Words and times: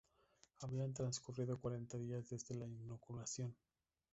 Habían 0.61 0.95
transcurrido 0.95 1.59
cuarenta 1.59 1.95
días 1.99 2.27
desde 2.27 2.55
la 2.55 2.65
inoculación. 2.65 3.55